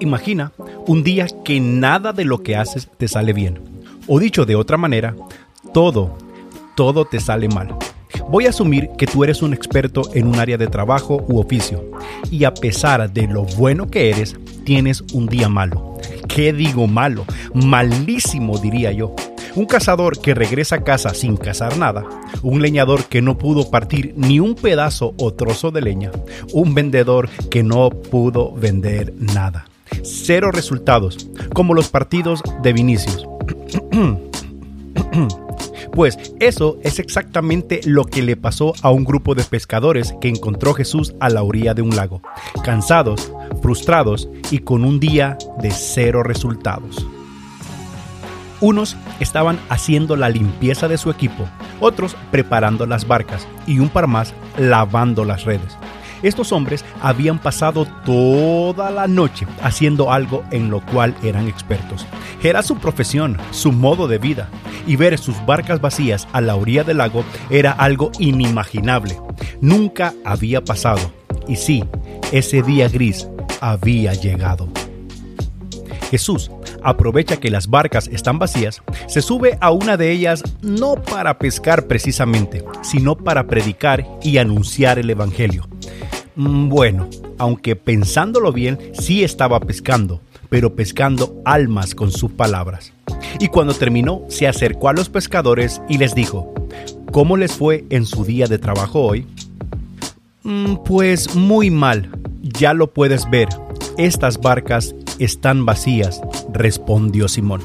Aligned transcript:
Imagina 0.00 0.50
un 0.88 1.04
día 1.04 1.28
que 1.44 1.60
nada 1.60 2.12
de 2.12 2.24
lo 2.24 2.42
que 2.42 2.56
haces 2.56 2.88
te 2.98 3.06
sale 3.06 3.32
bien. 3.32 3.60
O 4.08 4.18
dicho 4.18 4.44
de 4.44 4.56
otra 4.56 4.76
manera, 4.76 5.14
todo, 5.72 6.18
todo 6.74 7.04
te 7.04 7.20
sale 7.20 7.48
mal. 7.48 7.76
Voy 8.28 8.46
a 8.46 8.50
asumir 8.50 8.90
que 8.98 9.06
tú 9.06 9.22
eres 9.22 9.40
un 9.42 9.54
experto 9.54 10.02
en 10.14 10.26
un 10.26 10.40
área 10.40 10.58
de 10.58 10.66
trabajo 10.66 11.24
u 11.28 11.38
oficio 11.38 11.92
y 12.28 12.42
a 12.42 12.52
pesar 12.52 13.08
de 13.12 13.28
lo 13.28 13.44
bueno 13.44 13.88
que 13.88 14.10
eres, 14.10 14.36
tienes 14.64 15.02
un 15.12 15.26
día 15.26 15.48
malo. 15.48 15.96
¿Qué 16.26 16.52
digo 16.52 16.88
malo? 16.88 17.24
Malísimo 17.54 18.58
diría 18.58 18.90
yo. 18.90 19.14
Un 19.56 19.64
cazador 19.64 20.20
que 20.20 20.34
regresa 20.34 20.76
a 20.76 20.84
casa 20.84 21.14
sin 21.14 21.38
cazar 21.38 21.78
nada, 21.78 22.04
un 22.42 22.60
leñador 22.60 23.06
que 23.06 23.22
no 23.22 23.38
pudo 23.38 23.70
partir 23.70 24.12
ni 24.14 24.38
un 24.38 24.54
pedazo 24.54 25.14
o 25.16 25.32
trozo 25.32 25.70
de 25.70 25.80
leña, 25.80 26.12
un 26.52 26.74
vendedor 26.74 27.30
que 27.50 27.62
no 27.62 27.88
pudo 27.88 28.52
vender 28.52 29.14
nada. 29.16 29.64
Cero 30.02 30.50
resultados, 30.52 31.30
como 31.54 31.72
los 31.72 31.88
partidos 31.88 32.42
de 32.62 32.72
Vinicius. 32.72 33.26
Pues 35.92 36.18
eso 36.40 36.76
es 36.82 36.98
exactamente 36.98 37.80
lo 37.86 38.04
que 38.04 38.20
le 38.20 38.36
pasó 38.36 38.74
a 38.82 38.90
un 38.90 39.04
grupo 39.04 39.34
de 39.34 39.44
pescadores 39.44 40.14
que 40.20 40.28
encontró 40.28 40.74
Jesús 40.74 41.14
a 41.20 41.30
la 41.30 41.42
orilla 41.42 41.72
de 41.72 41.80
un 41.80 41.96
lago, 41.96 42.20
cansados, 42.62 43.32
frustrados 43.62 44.28
y 44.50 44.58
con 44.58 44.84
un 44.84 45.00
día 45.00 45.38
de 45.62 45.70
cero 45.70 46.22
resultados. 46.22 47.06
Unos 48.60 48.96
estaban 49.20 49.58
haciendo 49.68 50.16
la 50.16 50.28
limpieza 50.28 50.88
de 50.88 50.98
su 50.98 51.10
equipo, 51.10 51.46
otros 51.80 52.16
preparando 52.30 52.86
las 52.86 53.06
barcas 53.06 53.46
y 53.66 53.78
un 53.78 53.88
par 53.88 54.06
más 54.06 54.34
lavando 54.58 55.24
las 55.24 55.44
redes. 55.44 55.76
Estos 56.22 56.50
hombres 56.52 56.84
habían 57.02 57.38
pasado 57.38 57.86
toda 58.04 58.90
la 58.90 59.06
noche 59.06 59.46
haciendo 59.62 60.10
algo 60.10 60.44
en 60.50 60.70
lo 60.70 60.80
cual 60.80 61.14
eran 61.22 61.46
expertos. 61.46 62.06
Era 62.42 62.62
su 62.62 62.78
profesión, 62.78 63.36
su 63.50 63.70
modo 63.70 64.08
de 64.08 64.18
vida, 64.18 64.48
y 64.86 64.96
ver 64.96 65.18
sus 65.18 65.36
barcas 65.44 65.80
vacías 65.80 66.26
a 66.32 66.40
la 66.40 66.56
orilla 66.56 66.84
del 66.84 66.98
lago 66.98 67.24
era 67.50 67.72
algo 67.72 68.10
inimaginable. 68.18 69.20
Nunca 69.60 70.14
había 70.24 70.64
pasado. 70.64 71.12
Y 71.46 71.56
sí, 71.56 71.84
ese 72.32 72.62
día 72.62 72.88
gris 72.88 73.28
había 73.60 74.14
llegado. 74.14 74.68
Jesús 76.10 76.50
aprovecha 76.86 77.38
que 77.38 77.50
las 77.50 77.66
barcas 77.66 78.06
están 78.06 78.38
vacías, 78.38 78.80
se 79.08 79.20
sube 79.20 79.58
a 79.60 79.72
una 79.72 79.96
de 79.96 80.12
ellas 80.12 80.44
no 80.62 80.94
para 80.94 81.36
pescar 81.36 81.88
precisamente, 81.88 82.64
sino 82.82 83.16
para 83.16 83.48
predicar 83.48 84.06
y 84.22 84.38
anunciar 84.38 85.00
el 85.00 85.10
Evangelio. 85.10 85.66
Mm, 86.36 86.68
bueno, 86.68 87.08
aunque 87.38 87.74
pensándolo 87.74 88.52
bien, 88.52 88.78
sí 88.92 89.24
estaba 89.24 89.58
pescando, 89.58 90.20
pero 90.48 90.76
pescando 90.76 91.42
almas 91.44 91.96
con 91.96 92.12
sus 92.12 92.30
palabras. 92.30 92.92
Y 93.40 93.48
cuando 93.48 93.74
terminó, 93.74 94.22
se 94.28 94.46
acercó 94.46 94.88
a 94.88 94.92
los 94.92 95.08
pescadores 95.08 95.82
y 95.88 95.98
les 95.98 96.14
dijo, 96.14 96.54
¿cómo 97.10 97.36
les 97.36 97.52
fue 97.52 97.84
en 97.90 98.06
su 98.06 98.24
día 98.24 98.46
de 98.46 98.58
trabajo 98.58 99.00
hoy? 99.00 99.26
Mm, 100.44 100.76
pues 100.84 101.34
muy 101.34 101.68
mal, 101.68 102.10
ya 102.42 102.74
lo 102.74 102.92
puedes 102.92 103.28
ver, 103.28 103.48
estas 103.98 104.38
barcas 104.38 104.94
están 105.18 105.64
vacías, 105.64 106.20
respondió 106.52 107.28
Simón. 107.28 107.62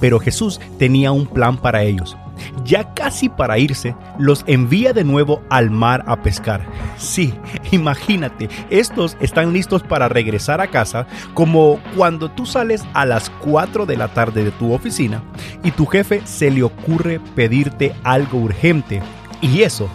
Pero 0.00 0.18
Jesús 0.18 0.60
tenía 0.78 1.12
un 1.12 1.26
plan 1.26 1.56
para 1.56 1.82
ellos 1.82 2.16
ya 2.64 2.94
casi 2.94 3.28
para 3.28 3.58
irse, 3.58 3.94
los 4.18 4.44
envía 4.46 4.92
de 4.92 5.04
nuevo 5.04 5.42
al 5.48 5.70
mar 5.70 6.04
a 6.06 6.22
pescar. 6.22 6.66
Sí, 6.96 7.32
imagínate, 7.70 8.48
estos 8.70 9.16
están 9.20 9.52
listos 9.52 9.82
para 9.82 10.08
regresar 10.08 10.60
a 10.60 10.68
casa 10.68 11.06
como 11.34 11.80
cuando 11.96 12.30
tú 12.30 12.46
sales 12.46 12.84
a 12.94 13.04
las 13.04 13.30
4 13.30 13.86
de 13.86 13.96
la 13.96 14.08
tarde 14.08 14.44
de 14.44 14.50
tu 14.52 14.72
oficina 14.72 15.22
y 15.64 15.70
tu 15.70 15.86
jefe 15.86 16.22
se 16.24 16.50
le 16.50 16.62
ocurre 16.62 17.20
pedirte 17.34 17.94
algo 18.04 18.38
urgente. 18.38 19.02
Y 19.40 19.62
eso, 19.62 19.88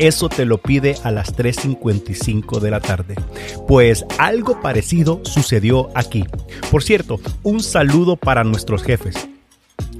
eso 0.00 0.28
te 0.28 0.46
lo 0.46 0.58
pide 0.58 0.96
a 1.04 1.10
las 1.10 1.36
3.55 1.36 2.58
de 2.58 2.70
la 2.70 2.80
tarde. 2.80 3.14
Pues 3.68 4.04
algo 4.18 4.60
parecido 4.60 5.20
sucedió 5.24 5.90
aquí. 5.94 6.24
Por 6.70 6.82
cierto, 6.82 7.20
un 7.42 7.62
saludo 7.62 8.16
para 8.16 8.42
nuestros 8.42 8.82
jefes 8.82 9.28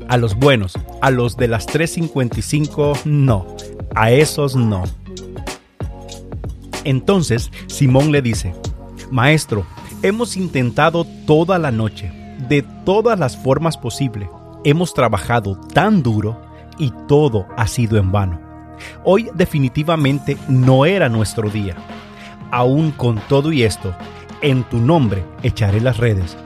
a 0.09 0.17
los 0.17 0.35
buenos, 0.35 0.79
a 1.01 1.11
los 1.11 1.37
de 1.37 1.49
las 1.49 1.69
3.55 1.69 3.05
no, 3.05 3.47
a 3.95 4.11
esos 4.11 4.57
no. 4.57 4.85
Entonces 6.85 7.51
Simón 7.67 8.11
le 8.11 8.23
dice, 8.23 8.55
Maestro, 9.11 9.67
hemos 10.03 10.37
intentado 10.37 11.05
toda 11.27 11.59
la 11.59 11.71
noche, 11.71 12.11
de 12.49 12.63
todas 12.85 13.19
las 13.19 13.37
formas 13.37 13.77
posibles. 13.77 14.29
Hemos 14.65 14.95
trabajado 14.95 15.57
tan 15.75 16.03
duro 16.03 16.41
y 16.79 16.93
todo 17.07 17.47
ha 17.57 17.67
sido 17.67 17.99
en 17.99 18.11
vano. 18.11 18.50
Hoy 19.05 19.31
definitivamente 19.35 20.37
no 20.49 20.87
era 20.87 21.09
nuestro 21.09 21.51
día. 21.51 21.77
Aún 22.51 22.91
con 22.91 23.21
todo 23.29 23.53
y 23.53 23.63
esto, 23.63 23.95
en 24.43 24.65
tu 24.65 24.79
nombre 24.79 25.25
echaré 25.43 25.81
las 25.81 25.99
redes. 25.99 26.37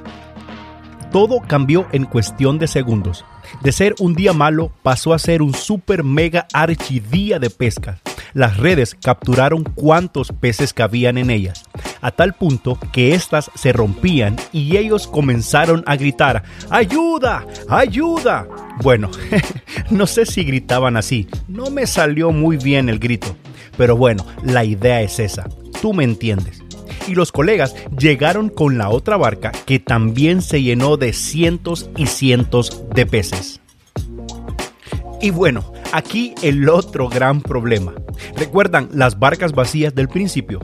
Todo 1.12 1.40
cambió 1.40 1.86
en 1.92 2.06
cuestión 2.06 2.58
de 2.58 2.66
segundos. 2.66 3.24
De 3.62 3.70
ser 3.70 3.94
un 4.00 4.14
día 4.14 4.32
malo 4.32 4.72
pasó 4.82 5.14
a 5.14 5.18
ser 5.18 5.42
un 5.42 5.54
super 5.54 6.02
mega 6.02 6.46
archidía 6.52 7.38
de 7.38 7.50
pesca. 7.50 8.00
Las 8.32 8.56
redes 8.56 8.96
capturaron 9.00 9.62
cuantos 9.62 10.32
peces 10.32 10.74
cabían 10.74 11.18
en 11.18 11.30
ellas, 11.30 11.62
a 12.00 12.10
tal 12.10 12.34
punto 12.34 12.76
que 12.92 13.14
éstas 13.14 13.48
se 13.54 13.72
rompían 13.72 14.34
y 14.50 14.76
ellos 14.76 15.06
comenzaron 15.06 15.84
a 15.86 15.94
gritar, 15.94 16.42
¡Ayuda! 16.68 17.46
¡Ayuda! 17.68 18.48
Bueno, 18.82 19.08
no 19.90 20.06
sé 20.06 20.26
si 20.26 20.44
gritaban 20.44 20.96
así, 20.96 21.28
no 21.48 21.70
me 21.70 21.86
salió 21.86 22.30
muy 22.30 22.56
bien 22.56 22.88
el 22.88 22.98
grito, 22.98 23.36
pero 23.76 23.96
bueno, 23.96 24.26
la 24.42 24.64
idea 24.64 25.02
es 25.02 25.18
esa, 25.18 25.48
tú 25.80 25.92
me 25.92 26.04
entiendes 26.04 26.64
y 27.06 27.14
los 27.14 27.32
colegas 27.32 27.74
llegaron 27.98 28.48
con 28.48 28.78
la 28.78 28.88
otra 28.88 29.16
barca 29.16 29.52
que 29.66 29.78
también 29.78 30.42
se 30.42 30.62
llenó 30.62 30.96
de 30.96 31.12
cientos 31.12 31.90
y 31.96 32.06
cientos 32.06 32.84
de 32.94 33.06
peces. 33.06 33.60
Y 35.20 35.30
bueno, 35.30 35.72
aquí 35.92 36.34
el 36.42 36.68
otro 36.68 37.08
gran 37.08 37.40
problema. 37.40 37.94
¿Recuerdan 38.36 38.88
las 38.92 39.18
barcas 39.18 39.52
vacías 39.52 39.94
del 39.94 40.08
principio? 40.08 40.60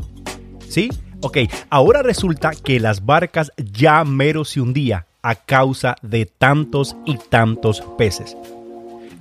¿Sí? 0.69 0.91
Ok, 1.23 1.39
ahora 1.69 2.03
resulta 2.03 2.53
que 2.53 2.81
las 2.81 3.05
barcas 3.05 3.53
ya 3.57 4.05
mero 4.05 4.45
se 4.45 4.61
hundía 4.61 5.07
a 5.23 5.35
causa 5.35 5.97
de 6.03 6.27
tantos 6.27 6.97
y 7.05 7.17
tantos 7.17 7.83
peces. 7.99 8.37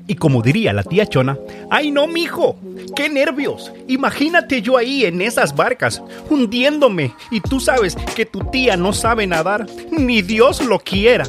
Y 0.09 0.15
como 0.15 0.41
diría 0.41 0.73
la 0.73 0.81
tía 0.81 1.05
Chona, 1.05 1.37
¡ay 1.69 1.91
no, 1.91 2.07
mijo! 2.07 2.55
¡Qué 2.95 3.09
nervios! 3.09 3.71
Imagínate 3.87 4.59
yo 4.63 4.75
ahí 4.75 5.05
en 5.05 5.21
esas 5.21 5.55
barcas, 5.55 6.01
hundiéndome, 6.31 7.13
y 7.29 7.39
tú 7.41 7.59
sabes 7.59 7.95
que 8.15 8.25
tu 8.25 8.39
tía 8.45 8.75
no 8.75 8.91
sabe 8.91 9.27
nadar, 9.27 9.67
ni 9.91 10.23
Dios 10.23 10.65
lo 10.65 10.79
quiera. 10.79 11.25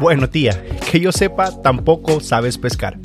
Bueno, 0.00 0.28
tía, 0.28 0.60
que 0.90 0.98
yo 0.98 1.12
sepa, 1.12 1.52
tampoco 1.62 2.18
sabes 2.18 2.58
pescar. 2.58 2.98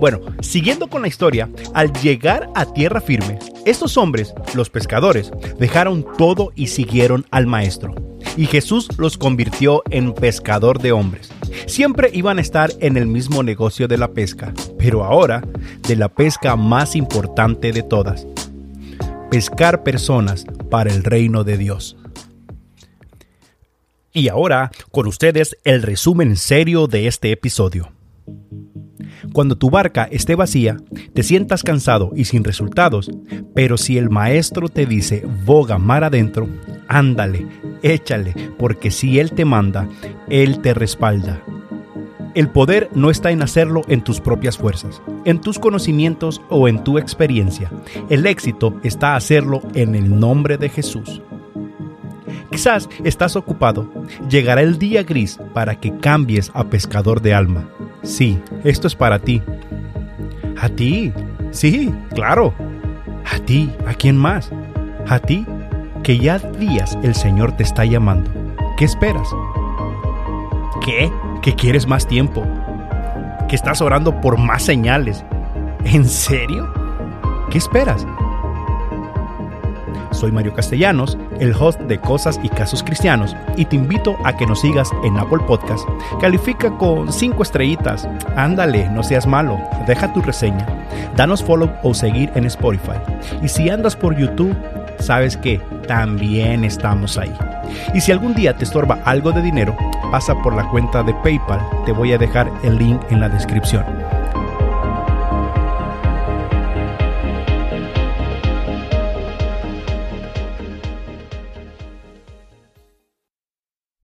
Bueno, 0.00 0.18
siguiendo 0.40 0.88
con 0.88 1.02
la 1.02 1.08
historia, 1.08 1.48
al 1.72 1.92
llegar 1.92 2.50
a 2.56 2.66
tierra 2.66 3.00
firme, 3.00 3.38
estos 3.66 3.96
hombres, 3.96 4.34
los 4.54 4.68
pescadores, 4.68 5.30
dejaron 5.60 6.04
todo 6.18 6.50
y 6.56 6.66
siguieron 6.66 7.24
al 7.30 7.46
maestro. 7.46 7.94
Y 8.36 8.46
Jesús 8.46 8.88
los 8.98 9.16
convirtió 9.16 9.84
en 9.90 10.12
pescador 10.12 10.80
de 10.80 10.90
hombres. 10.90 11.30
Siempre 11.66 12.10
iban 12.12 12.38
a 12.38 12.42
estar 12.42 12.70
en 12.80 12.96
el 12.96 13.06
mismo 13.06 13.42
negocio 13.42 13.88
de 13.88 13.98
la 13.98 14.12
pesca, 14.12 14.52
pero 14.78 15.04
ahora 15.04 15.42
de 15.88 15.96
la 15.96 16.08
pesca 16.08 16.56
más 16.56 16.94
importante 16.94 17.72
de 17.72 17.82
todas. 17.82 18.26
Pescar 19.30 19.82
personas 19.82 20.44
para 20.70 20.92
el 20.92 21.02
reino 21.02 21.44
de 21.44 21.56
Dios. 21.56 21.96
Y 24.12 24.28
ahora, 24.28 24.70
con 24.92 25.06
ustedes, 25.06 25.56
el 25.64 25.82
resumen 25.82 26.36
serio 26.36 26.86
de 26.86 27.06
este 27.06 27.32
episodio. 27.32 27.92
Cuando 29.32 29.56
tu 29.58 29.70
barca 29.70 30.08
esté 30.10 30.34
vacía, 30.34 30.78
te 31.12 31.22
sientas 31.22 31.62
cansado 31.62 32.12
y 32.14 32.24
sin 32.24 32.44
resultados, 32.44 33.10
pero 33.54 33.76
si 33.76 33.98
el 33.98 34.08
maestro 34.08 34.68
te 34.68 34.86
dice 34.86 35.22
boga 35.44 35.78
mar 35.78 36.04
adentro, 36.04 36.48
ándale, 36.88 37.46
échale, 37.82 38.34
porque 38.58 38.90
si 38.90 39.18
Él 39.18 39.32
te 39.32 39.44
manda, 39.44 39.88
Él 40.28 40.60
te 40.60 40.74
respalda. 40.74 41.42
El 42.34 42.50
poder 42.50 42.90
no 42.94 43.10
está 43.10 43.30
en 43.30 43.40
hacerlo 43.40 43.80
en 43.88 44.02
tus 44.02 44.20
propias 44.20 44.58
fuerzas, 44.58 45.00
en 45.24 45.40
tus 45.40 45.58
conocimientos 45.58 46.42
o 46.50 46.68
en 46.68 46.84
tu 46.84 46.98
experiencia. 46.98 47.70
El 48.10 48.26
éxito 48.26 48.78
está 48.82 49.16
hacerlo 49.16 49.62
en 49.74 49.94
el 49.94 50.20
nombre 50.20 50.58
de 50.58 50.68
Jesús. 50.68 51.22
Quizás 52.50 52.88
estás 53.04 53.36
ocupado. 53.36 53.90
Llegará 54.28 54.60
el 54.60 54.78
día 54.78 55.02
gris 55.02 55.38
para 55.54 55.80
que 55.80 55.96
cambies 55.98 56.50
a 56.54 56.64
pescador 56.64 57.22
de 57.22 57.34
alma. 57.34 57.68
Sí, 58.02 58.38
esto 58.64 58.86
es 58.86 58.94
para 58.94 59.18
ti. 59.18 59.42
¿A 60.58 60.68
ti? 60.68 61.12
Sí, 61.50 61.92
claro. 62.14 62.54
¿A 63.32 63.38
ti? 63.38 63.70
¿A 63.86 63.94
quién 63.94 64.16
más? 64.16 64.50
¿A 65.08 65.18
ti? 65.18 65.46
Que 66.06 66.18
ya 66.20 66.38
días 66.38 66.96
el 67.02 67.16
Señor 67.16 67.56
te 67.56 67.64
está 67.64 67.84
llamando. 67.84 68.30
¿Qué 68.76 68.84
esperas? 68.84 69.28
¿Qué? 70.80 71.10
¿Que 71.42 71.56
quieres 71.56 71.88
más 71.88 72.06
tiempo? 72.06 72.44
¿Que 73.48 73.56
estás 73.56 73.80
orando 73.80 74.20
por 74.20 74.38
más 74.38 74.62
señales? 74.62 75.24
¿En 75.84 76.04
serio? 76.04 76.72
¿Qué 77.50 77.58
esperas? 77.58 78.06
Soy 80.12 80.30
Mario 80.30 80.54
Castellanos, 80.54 81.18
el 81.40 81.52
host 81.52 81.80
de 81.80 82.00
Cosas 82.00 82.38
y 82.40 82.50
Casos 82.50 82.84
Cristianos, 82.84 83.34
y 83.56 83.64
te 83.64 83.74
invito 83.74 84.16
a 84.22 84.36
que 84.36 84.46
nos 84.46 84.60
sigas 84.60 84.92
en 85.02 85.18
Apple 85.18 85.40
Podcast. 85.44 85.88
Califica 86.20 86.70
con 86.78 87.12
5 87.12 87.42
estrellitas. 87.42 88.08
Ándale, 88.36 88.88
no 88.90 89.02
seas 89.02 89.26
malo. 89.26 89.58
Deja 89.88 90.12
tu 90.12 90.22
reseña. 90.22 90.68
Danos 91.16 91.42
follow 91.42 91.68
o 91.82 91.94
seguir 91.94 92.30
en 92.36 92.46
Spotify. 92.46 92.94
Y 93.42 93.48
si 93.48 93.68
andas 93.70 93.96
por 93.96 94.16
YouTube, 94.16 94.56
sabes 94.98 95.36
que 95.36 95.60
también 95.86 96.64
estamos 96.64 97.18
ahí. 97.18 97.32
Y 97.94 98.00
si 98.00 98.12
algún 98.12 98.34
día 98.34 98.56
te 98.56 98.64
estorba 98.64 98.98
algo 99.04 99.32
de 99.32 99.42
dinero, 99.42 99.76
pasa 100.10 100.34
por 100.42 100.54
la 100.54 100.68
cuenta 100.70 101.02
de 101.02 101.14
PayPal. 101.14 101.60
Te 101.84 101.92
voy 101.92 102.12
a 102.12 102.18
dejar 102.18 102.50
el 102.62 102.78
link 102.78 103.00
en 103.10 103.20
la 103.20 103.28
descripción. 103.28 103.84